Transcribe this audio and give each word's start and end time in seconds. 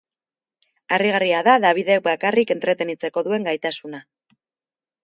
Harrigarria 0.97 1.43
da 1.47 1.55
Dabidek 1.65 2.01
bakarrik 2.09 2.55
entretenitzeko 2.57 3.25
duen 3.31 3.47
gaitasuna. 3.51 4.07